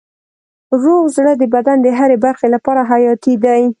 روغ 0.83 1.03
زړه 1.17 1.33
د 1.41 1.43
بدن 1.55 1.77
د 1.81 1.87
هرې 1.97 2.17
برخې 2.25 2.47
لپاره 2.55 2.81
حیاتي 2.91 3.33
دی. 3.43 3.61